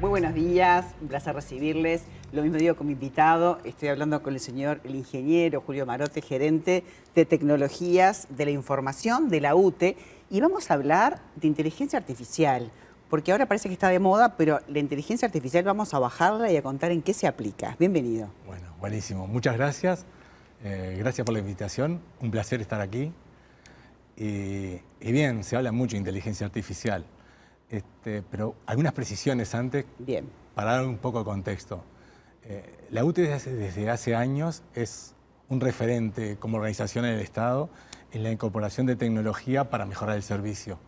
[0.00, 2.04] Muy buenos días, un placer recibirles.
[2.32, 6.22] Lo mismo digo con mi invitado, estoy hablando con el señor, el ingeniero Julio Marote,
[6.22, 6.84] gerente
[7.14, 9.98] de tecnologías de la información de la UTE,
[10.30, 12.70] y vamos a hablar de inteligencia artificial,
[13.10, 16.56] porque ahora parece que está de moda, pero la inteligencia artificial vamos a bajarla y
[16.56, 17.76] a contar en qué se aplica.
[17.78, 18.30] Bienvenido.
[18.46, 19.26] Bueno, buenísimo.
[19.26, 20.06] Muchas gracias.
[20.64, 22.00] Eh, gracias por la invitación.
[22.22, 23.12] Un placer estar aquí.
[24.16, 27.04] Y, y bien, se habla mucho de inteligencia artificial.
[27.70, 30.28] Este, pero algunas precisiones antes Bien.
[30.54, 31.82] para dar un poco de contexto.
[32.44, 35.14] Eh, la UTE desde hace, desde hace años es
[35.48, 37.68] un referente como organización en el Estado
[38.12, 40.78] en la incorporación de tecnología para mejorar el servicio.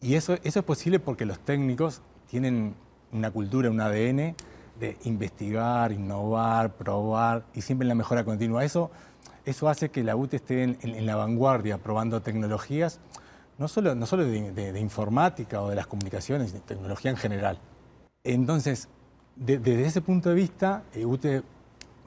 [0.00, 2.74] Y eso, eso es posible porque los técnicos tienen
[3.12, 4.34] una cultura, un ADN
[4.80, 8.64] de investigar, innovar, probar y siempre en la mejora continua.
[8.64, 8.90] Eso,
[9.44, 12.98] eso hace que la UTE esté en, en- en la vanguardia probando tecnologías
[13.60, 17.16] no solo, no solo de, de- de informática o de las comunicaciones, de tecnología en
[17.18, 17.58] general.
[18.24, 18.88] Entonces,
[19.36, 21.42] de- desde ese punto de vista, eh, UTE,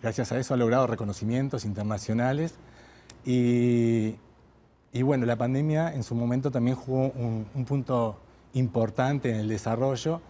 [0.01, 2.55] gracias a eso, ha logrado reconocimientos internacionales
[3.23, 4.15] y,
[4.91, 8.19] y bueno, la pandemia en su momento también jugó un, un punto
[8.53, 10.21] importante en el desarrollo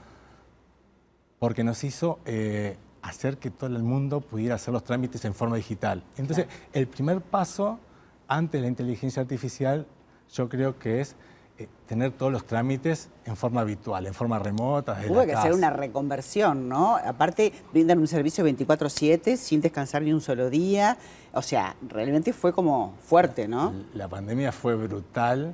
[1.40, 5.56] porque nos hizo eh, hacer que todo el mundo pudiera hacer los trámites en forma
[5.58, 6.04] digital.
[6.18, 7.80] Entonces, el primer paso
[8.28, 9.86] ante la inteligencia artificial
[10.34, 11.16] yo creo que es
[11.60, 14.96] eh, tener todos los trámites en forma habitual, en forma remota.
[14.96, 16.96] desde Hubo la que hacer una reconversión, ¿no?
[16.98, 20.98] Aparte, brindan un servicio 24-7 sin descansar ni un solo día.
[21.34, 23.72] O sea, realmente fue como fuerte, ¿no?
[23.94, 25.54] La pandemia fue brutal,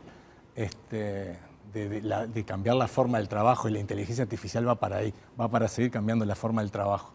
[0.55, 1.37] este,
[1.73, 4.97] de, de la- de cambiar la forma del trabajo y la inteligencia artificial va para
[4.97, 7.13] ahí, va para seguir cambiando la forma del trabajo.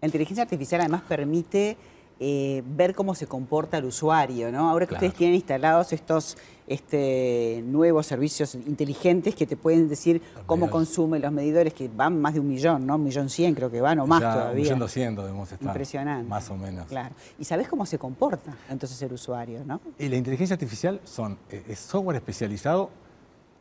[0.00, 1.76] La inteligencia artificial además permite
[2.18, 4.70] eh, ver cómo se comporta el usuario, ¿no?
[4.70, 5.06] Ahora que Claro.
[5.06, 6.36] ustedes tienen instalados estos
[6.66, 10.72] este, nuevos servicios inteligentes que te pueden decir cómo medidores.
[10.72, 12.96] consume los medidores, que van más de un millón, ¿no?
[12.96, 14.52] Un millón cien creo que van o más Ya todavía.
[14.56, 15.68] Un millón doscientos debemos estar.
[15.68, 16.28] Impresionante.
[16.28, 16.86] Más o menos.
[16.86, 17.14] Claro.
[17.38, 19.80] Y sabés cómo se comporta entonces el usuario, ¿no?
[19.98, 22.90] Y la inteligencia artificial son, eh, es software especializado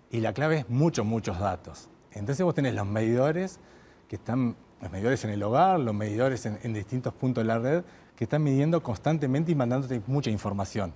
[0.09, 1.89] y la clave es muchos, muchos datos.
[2.13, 3.59] Entonces vos tenés los medidores
[4.07, 4.55] que están,
[4.85, 7.83] los medidores en el hogar, los medidores en, en distintos puntos de la red,
[8.15, 10.93] que están midiendo constantemente y mandándote mucha información.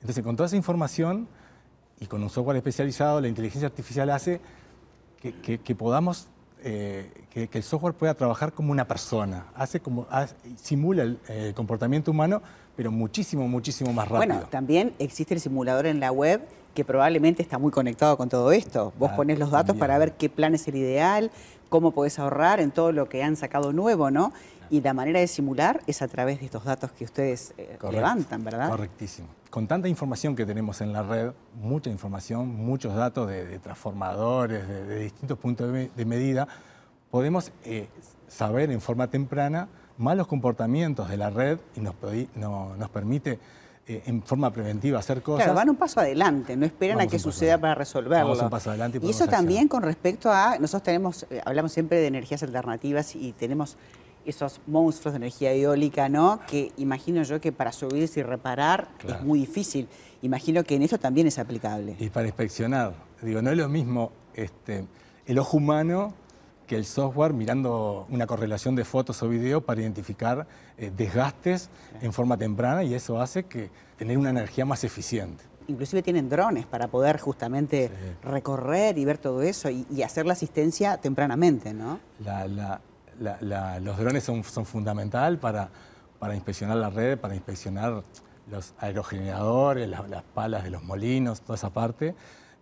[0.00, 1.26] Entonces con toda esa información
[1.98, 4.40] y con un software especializado, la inteligencia artificial hace
[5.20, 6.28] que, que- que podamos,
[6.62, 11.54] eh, que, que el software pueda trabajar como una persona, hace como, hace- simula el
[11.56, 12.40] comportamiento humano,
[12.76, 14.34] pero muchísimo, muchísimo más rápido.
[14.34, 16.40] Bueno, también existe el simulador en la web
[16.74, 18.92] que probablemente está muy conectado con todo esto.
[18.98, 21.30] Vos Ah, ponés los datos para ver qué plan es el ideal,
[21.68, 24.32] cómo podés ahorrar en todo lo que han sacado nuevo, ¿no?
[24.70, 28.44] Y la manera de simular es a través de estos datos que ustedes eh, levantan,
[28.44, 28.68] ¿verdad?
[28.68, 29.28] Correctísimo.
[29.50, 34.68] Con tanta información que tenemos en la red, mucha información, muchos datos de, de transformadores,
[34.68, 36.46] de, de distintos puntos de, me- de medida,
[37.10, 37.88] podemos eh,
[38.28, 41.94] saber en forma temprana malos comportamientos de la red y nos,
[42.36, 43.38] no- nos permite
[43.88, 45.44] eh, en forma preventiva hacer cosas.
[45.44, 47.62] Claro, van un paso adelante, no esperan a que suceda adelante.
[47.62, 48.28] para resolverlo.
[48.28, 51.72] Vamos un paso adelante y y eso también con respecto a, nosotros tenemos, eh, hablamos
[51.72, 53.78] siempre de energías alternativas y tenemos
[54.26, 56.40] esos monstruos de energía eólica, ¿no?
[56.46, 59.88] Que imagino yo que para subirse y reparar es muy difícil.
[60.20, 61.96] Imagino que en eso también es aplicable.
[61.98, 64.84] Y para inspeccionar, digo, no es lo mismo este,
[65.24, 66.12] el ojo humano
[66.68, 70.46] que el software mirando una correlación de fotos o video para identificar
[70.76, 71.70] eh, desgastes
[72.02, 75.42] en forma temprana y eso hace que tener una energía más eficiente.
[75.66, 77.90] Inclusive tienen drones para poder justamente
[78.22, 81.98] recorrer y ver todo eso y, y hacer la asistencia tempranamente, ¿no?
[82.24, 82.80] La-
[83.18, 85.70] la- la- los drones son, son fundamental para,
[86.18, 88.02] para inspeccionar la red, para inspeccionar
[88.50, 92.14] los aerogeneradores, la- las palas de los molinos, toda esa parte,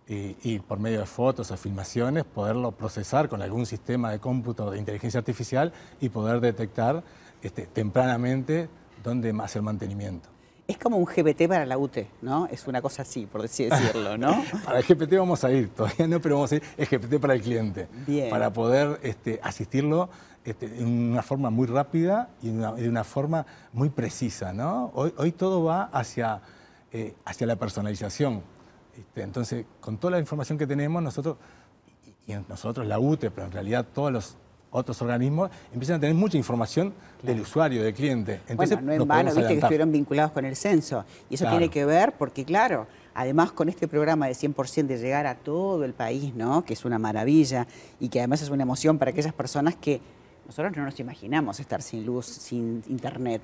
[0.07, 4.71] y, y por medio de fotos o filmaciones poderlo procesar con algún sistema de cómputo
[4.71, 7.03] de inteligencia artificial y poder detectar
[7.41, 8.69] este, tempranamente
[9.03, 10.29] dónde hacer mantenimiento.
[10.67, 12.47] Es como un GPT para la UTE, ¿no?
[12.47, 14.43] Es una cosa así, por así decirlo, ¿no?
[14.65, 17.35] Para el GPT vamos a ir, todavía no, pero vamos a ir, es GPT para
[17.35, 17.87] el cliente.
[18.05, 18.29] Bien.
[18.29, 20.09] Para poder este, asistirlo
[20.43, 24.91] este, en una forma muy rápida y de una, de una forma muy precisa, ¿no?
[24.93, 26.41] Hoy, hoy todo va hacia,
[26.91, 28.41] eh, hacia la personalización.
[28.97, 31.37] Este, entonces, con toda la información que tenemos, nosotros,
[32.27, 34.37] y, y nosotros, la UTE, pero en realidad todos los
[34.69, 38.41] otros organismos, empiezan a tener mucha información del usuario, del cliente.
[38.47, 41.05] Entonces, bueno, no en vano, viste que estuvieron vinculados con el censo.
[41.29, 41.57] Y eso Claro.
[41.57, 42.85] tiene que ver porque, claro,
[43.15, 46.63] además con este programa de 100% de llegar a todo el país, ¿no?
[46.63, 47.65] Que es una maravilla
[47.99, 50.01] y que además es una emoción para aquellas personas que
[50.45, 53.41] nosotros no nos imaginamos estar sin luz, sin internet.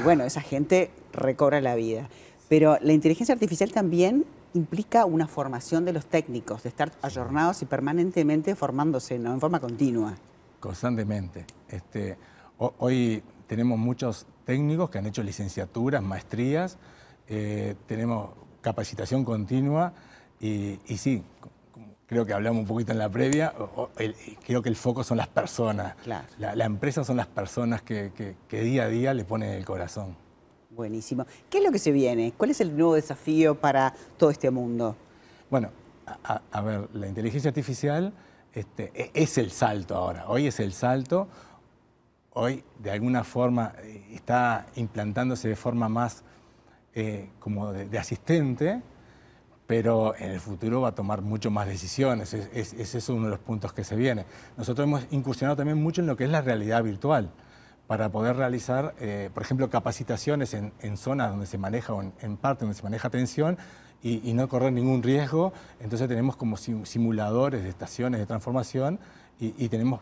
[0.00, 2.08] Y bueno, esa gente recobra la vida.
[2.48, 4.24] Pero la inteligencia artificial también
[4.54, 9.32] implica una formación de los técnicos, de estar ayornados y permanentemente formándose, ¿no?
[9.32, 10.14] En forma continua.
[10.60, 11.46] Constantemente.
[11.68, 12.16] Este,
[12.58, 16.78] hoy tenemos muchos técnicos que han hecho licenciaturas, maestrías,
[17.28, 19.92] eh, tenemos capacitación continua
[20.40, 21.22] y, sí,
[22.06, 23.52] creo que hablamos un poquito en la previa,
[24.44, 25.94] creo que el foco son las personas.
[26.38, 30.16] La, empresa son las personas que, día a día le ponen el corazón.
[30.76, 31.24] Buenísimo.
[31.48, 32.34] ¿Qué es lo que se viene?
[32.36, 34.94] ¿Cuál es el nuevo desafío para todo este mundo?
[35.48, 35.70] Bueno,
[36.22, 38.12] a, ver, la inteligencia artificial
[38.52, 40.26] este, e, es el salto ahora.
[40.28, 41.28] Hoy es el salto.
[42.34, 46.22] Hoy, de alguna forma, eh, está implantándose de forma más
[46.94, 48.82] eh, como de asistente,
[49.66, 52.34] pero en el futuro va a tomar mucho más decisiones.
[52.34, 54.26] Ese es, uno de los puntos que se viene.
[54.58, 57.30] Nosotros hemos incursionado también mucho en lo que es la realidad virtual
[57.86, 62.64] para poder realizar, eh, por ejemplo, capacitaciones en, zonas donde se maneja, o en, parte
[62.64, 63.58] donde se maneja atención
[64.02, 65.52] y, no correr ningún riesgo.
[65.80, 68.98] Entonces tenemos como simuladores de estaciones de transformación
[69.38, 70.00] y tenemos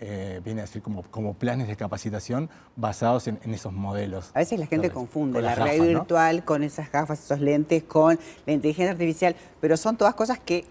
[0.00, 4.30] eh, viene a decir como, como planes de capacitación basados en, esos modelos.
[4.34, 8.16] A veces la gente confunde la realidad virtual con esas gafas, esos lentes, con
[8.46, 10.64] la inteligencia artificial, pero son todas cosas que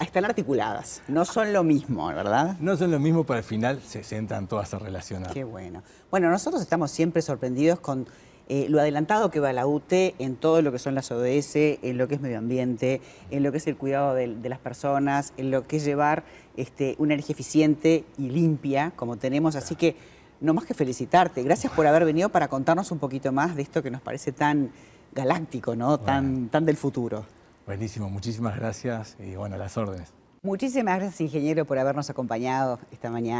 [0.00, 2.56] están articuladas, no son lo mismo, ¿verdad?
[2.60, 5.32] No son lo mismo, pero al final se sientan todas a relacionar.
[5.32, 5.82] Qué bueno.
[6.10, 8.06] Bueno, nosotros estamos siempre sorprendidos con
[8.48, 11.96] eh, lo adelantado que va la UTE en todo lo que son las ODS, en
[11.96, 13.00] lo que es medio ambiente,
[13.30, 16.24] en lo que es el cuidado de, las personas, en lo que es llevar
[16.56, 19.56] este, una energía eficiente y limpia como tenemos.
[19.56, 19.96] Así que
[20.40, 21.42] no más que felicitarte.
[21.42, 24.72] Gracias por haber venido para contarnos un poquito más de esto que nos parece tan
[25.14, 25.98] galáctico, ¿no?
[25.98, 27.24] Tan, tan del futuro.
[27.66, 30.12] Buenísimo, muchísimas gracias y bueno, las órdenes.
[30.42, 33.32] Muchísimas gracias, ingeniero, por habernos acompañado esta mañana.